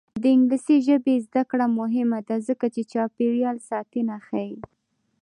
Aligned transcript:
د 0.21 0.23
انګلیسي 0.35 0.77
ژبې 0.87 1.15
زده 1.27 1.41
کړه 1.49 1.65
مهمه 1.79 2.19
ده 2.27 2.35
ځکه 2.47 2.65
چې 2.73 2.81
چاپیریال 2.91 3.57
ساتنه 3.69 4.15
ښيي. 4.27 4.55